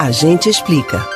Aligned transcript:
A 0.00 0.10
gente 0.10 0.48
explica. 0.48 1.06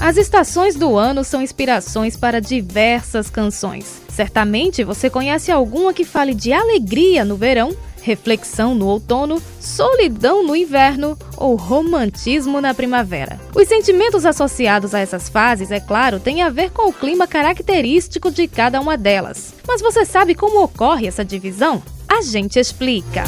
As 0.00 0.16
estações 0.16 0.74
do 0.74 0.98
ano 0.98 1.22
são 1.22 1.40
inspirações 1.40 2.16
para 2.16 2.40
diversas 2.40 3.30
canções. 3.30 4.02
Certamente 4.08 4.82
você 4.82 5.08
conhece 5.08 5.52
alguma 5.52 5.94
que 5.94 6.04
fale 6.04 6.34
de 6.34 6.52
alegria 6.52 7.24
no 7.24 7.36
verão, 7.36 7.72
reflexão 8.02 8.74
no 8.74 8.88
outono, 8.88 9.40
solidão 9.60 10.44
no 10.44 10.56
inverno 10.56 11.16
ou 11.36 11.54
romantismo 11.54 12.60
na 12.60 12.74
primavera. 12.74 13.40
Os 13.54 13.68
sentimentos 13.68 14.26
associados 14.26 14.92
a 14.92 14.98
essas 14.98 15.28
fases, 15.28 15.70
é 15.70 15.78
claro, 15.78 16.18
têm 16.18 16.42
a 16.42 16.50
ver 16.50 16.72
com 16.72 16.88
o 16.88 16.92
clima 16.92 17.28
característico 17.28 18.28
de 18.28 18.48
cada 18.48 18.80
uma 18.80 18.96
delas. 18.96 19.54
Mas 19.68 19.80
você 19.80 20.04
sabe 20.04 20.34
como 20.34 20.64
ocorre 20.64 21.06
essa 21.06 21.24
divisão? 21.24 21.80
A 22.08 22.22
gente 22.22 22.58
explica. 22.58 23.22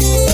O 0.00 0.25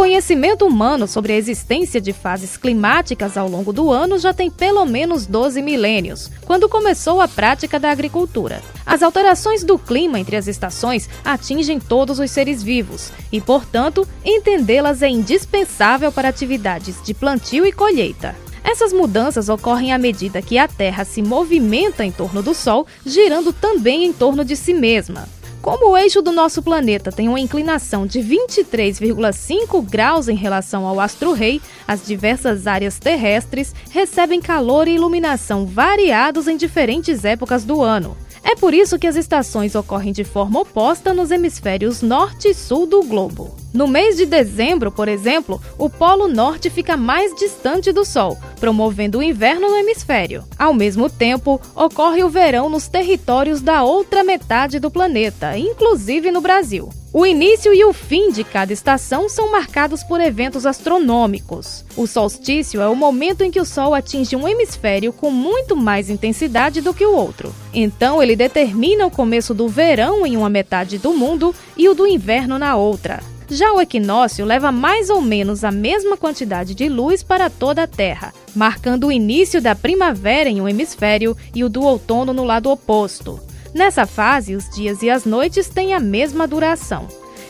conhecimento 0.00 0.64
humano 0.64 1.06
sobre 1.06 1.34
a 1.34 1.36
existência 1.36 2.00
de 2.00 2.10
fases 2.10 2.56
climáticas 2.56 3.36
ao 3.36 3.46
longo 3.46 3.70
do 3.70 3.90
ano 3.90 4.18
já 4.18 4.32
tem 4.32 4.50
pelo 4.50 4.86
menos 4.86 5.26
12 5.26 5.60
milênios, 5.60 6.30
quando 6.46 6.70
começou 6.70 7.20
a 7.20 7.28
prática 7.28 7.78
da 7.78 7.90
agricultura. 7.90 8.62
As 8.86 9.02
alterações 9.02 9.62
do 9.62 9.78
clima 9.78 10.18
entre 10.18 10.36
as 10.36 10.46
estações 10.46 11.06
atingem 11.22 11.78
todos 11.78 12.18
os 12.18 12.30
seres 12.30 12.62
vivos 12.62 13.12
e, 13.30 13.42
portanto, 13.42 14.08
entendê-las 14.24 15.02
é 15.02 15.08
indispensável 15.10 16.10
para 16.10 16.30
atividades 16.30 16.96
de 17.04 17.12
plantio 17.12 17.66
e 17.66 17.70
colheita. 17.70 18.34
Essas 18.64 18.94
mudanças 18.94 19.50
ocorrem 19.50 19.92
à 19.92 19.98
medida 19.98 20.40
que 20.40 20.56
a 20.56 20.66
Terra 20.66 21.04
se 21.04 21.20
movimenta 21.20 22.06
em 22.06 22.10
torno 22.10 22.42
do 22.42 22.54
Sol, 22.54 22.86
girando 23.04 23.52
também 23.52 24.06
em 24.06 24.14
torno 24.14 24.46
de 24.46 24.56
si 24.56 24.72
mesma. 24.72 25.28
Como 25.62 25.90
o 25.90 25.96
eixo 25.96 26.22
do 26.22 26.32
nosso 26.32 26.62
planeta 26.62 27.12
tem 27.12 27.28
uma 27.28 27.38
inclinação 27.38 28.06
de 28.06 28.20
23,5 28.20 29.82
graus 29.82 30.26
em 30.26 30.34
relação 30.34 30.86
ao 30.86 30.98
astro-rei, 30.98 31.60
as 31.86 32.06
diversas 32.06 32.66
áreas 32.66 32.98
terrestres 32.98 33.74
recebem 33.90 34.40
calor 34.40 34.88
e 34.88 34.94
iluminação 34.94 35.66
variados 35.66 36.48
em 36.48 36.56
diferentes 36.56 37.26
épocas 37.26 37.62
do 37.62 37.82
ano. 37.82 38.16
É 38.42 38.56
por 38.56 38.72
isso 38.72 38.98
que 38.98 39.06
as 39.06 39.16
estações 39.16 39.74
ocorrem 39.74 40.12
de 40.12 40.24
forma 40.24 40.60
oposta 40.60 41.12
nos 41.12 41.30
hemisférios 41.30 42.00
norte 42.00 42.48
e 42.48 42.54
sul 42.54 42.86
do 42.86 43.02
globo. 43.02 43.54
No 43.72 43.86
mês 43.86 44.16
de 44.16 44.24
dezembro, 44.24 44.90
por 44.90 45.08
exemplo, 45.08 45.60
o 45.76 45.90
Polo 45.90 46.26
Norte 46.26 46.70
fica 46.70 46.96
mais 46.96 47.34
distante 47.34 47.92
do 47.92 48.04
Sol, 48.04 48.38
promovendo 48.60 49.18
o 49.18 49.22
inverno 49.22 49.68
no 49.68 49.78
hemisfério. 49.78 50.44
Ao 50.58 50.74
mesmo 50.74 51.08
tempo, 51.08 51.60
ocorre 51.74 52.22
o 52.22 52.28
verão 52.28 52.68
nos 52.68 52.86
territórios 52.86 53.62
da 53.62 53.82
outra 53.82 54.22
metade 54.22 54.78
do 54.78 54.90
planeta, 54.90 55.56
inclusive 55.56 56.30
no 56.30 56.42
Brasil. 56.42 56.90
O 57.12 57.26
início 57.26 57.74
e 57.74 57.84
o 57.84 57.92
fim 57.92 58.30
de 58.30 58.44
cada 58.44 58.72
estação 58.72 59.28
são 59.28 59.50
marcados 59.50 60.04
por 60.04 60.20
eventos 60.20 60.64
astronômicos. 60.64 61.84
O 61.96 62.06
solstício 62.06 62.80
é 62.80 62.86
o 62.86 62.94
momento 62.94 63.42
em 63.42 63.50
que 63.50 63.60
o 63.60 63.64
Sol 63.64 63.94
atinge 63.94 64.36
um 64.36 64.46
hemisfério 64.46 65.12
com 65.12 65.28
muito 65.28 65.74
mais 65.74 66.08
intensidade 66.08 66.80
do 66.80 66.94
que 66.94 67.04
o 67.04 67.16
outro. 67.16 67.52
Então, 67.74 68.22
ele 68.22 68.36
determina 68.36 69.06
o 69.06 69.10
começo 69.10 69.52
do 69.52 69.66
verão 69.66 70.24
em 70.24 70.36
uma 70.36 70.48
metade 70.48 70.98
do 70.98 71.12
mundo 71.12 71.52
e 71.76 71.88
o 71.88 71.94
do 71.94 72.06
inverno 72.06 72.60
na 72.60 72.76
outra. 72.76 73.20
Já 73.50 73.72
o 73.72 73.80
equinócio 73.80 74.44
leva 74.44 74.70
mais 74.70 75.10
ou 75.10 75.20
menos 75.20 75.64
a 75.64 75.72
mesma 75.72 76.16
quantidade 76.16 76.72
de 76.72 76.88
luz 76.88 77.20
para 77.20 77.50
toda 77.50 77.82
a 77.82 77.86
Terra, 77.86 78.32
marcando 78.54 79.08
o 79.08 79.12
início 79.12 79.60
da 79.60 79.74
primavera 79.74 80.48
em 80.48 80.60
um 80.60 80.68
hemisfério 80.68 81.36
e 81.52 81.64
o 81.64 81.68
do 81.68 81.82
outono 81.82 82.32
no 82.32 82.44
lado 82.44 82.70
oposto. 82.70 83.40
Nessa 83.74 84.06
fase, 84.06 84.54
os 84.54 84.70
dias 84.70 85.02
e 85.02 85.10
as 85.10 85.24
noites 85.24 85.68
têm 85.68 85.94
a 85.94 85.98
mesma 85.98 86.46
duração. 86.46 87.08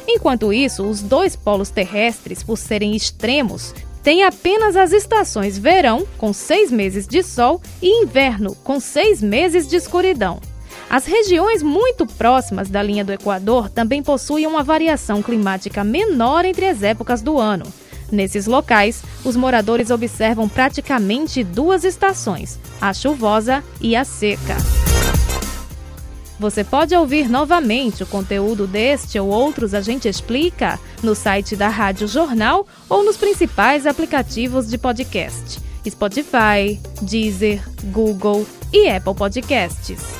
Enquanto 0.09 0.55
isso, 0.55 0.85
os 0.85 1.03
dois 1.03 1.37
polos 1.37 1.69
terrestres, 1.69 2.43
por 2.43 2.57
serem 2.57 2.97
extremos, 2.97 3.75
têm 4.03 4.23
apenas 4.23 4.77
as 4.77 4.93
estações 4.93 5.59
verão, 5.59 6.07
com 6.17 6.33
seis 6.33 6.73
meses 6.73 7.07
de 7.07 7.23
sol, 7.23 7.61
e 7.83 8.03
inverno, 8.03 8.55
com 8.65 8.81
seis 8.81 9.21
meses 9.21 9.69
de 9.69 9.77
escuridão. 9.77 10.41
As 10.91 11.07
regiões 11.07 11.63
muito 11.63 12.05
próximas 12.05 12.69
da 12.69 12.83
linha 12.83 13.05
do 13.05 13.13
Equador 13.13 13.71
também 13.71 14.03
possuem 14.03 14.45
uma 14.45 14.65
variação 14.65 15.23
climática 15.23 15.85
menor 15.85 16.45
entre 16.45 16.67
as 16.67 16.83
épocas 16.83 17.23
do 17.23 17.39
ano. 17.39 17.65
Nesses 18.11 18.49
locais, 18.49 19.01
os 19.25 19.37
moradores 19.37 19.91
observam 19.91 20.49
praticamente 20.49 21.45
duas 21.45 21.85
estações, 21.85 22.59
a 22.81 22.93
chuvosa 22.93 23.63
e 23.81 23.95
a 23.95 24.05
seca. 24.05 24.57
Você 26.41 26.65
pode 26.65 26.93
ouvir 26.97 27.29
novamente 27.29 28.03
o 28.03 28.07
conteúdo 28.07 28.67
deste 28.67 29.17
ou 29.17 29.29
outros 29.29 29.75
A 29.75 29.81
Gente 29.81 30.09
Explica 30.09 30.77
no 31.05 31.15
site 31.15 31.55
da 31.55 31.69
Rádio 31.69 32.09
Jornal 32.09 32.67
ou 32.89 33.05
nos 33.05 33.17
principais 33.17 33.87
aplicativos 33.87 34.69
de 34.69 34.77
podcast: 34.77 35.61
Spotify, 35.89 36.81
Deezer, 37.01 37.63
Google 37.93 38.45
e 38.73 38.89
Apple 38.89 39.15
Podcasts. 39.15 40.20